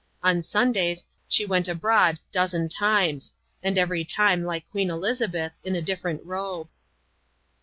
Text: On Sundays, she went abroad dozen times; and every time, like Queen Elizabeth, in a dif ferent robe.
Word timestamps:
On 0.23 0.41
Sundays, 0.41 1.05
she 1.27 1.45
went 1.45 1.67
abroad 1.67 2.17
dozen 2.31 2.69
times; 2.69 3.33
and 3.61 3.77
every 3.77 4.03
time, 4.03 4.43
like 4.43 4.67
Queen 4.71 4.89
Elizabeth, 4.89 5.59
in 5.63 5.75
a 5.75 5.81
dif 5.83 6.01
ferent 6.01 6.21
robe. 6.23 6.69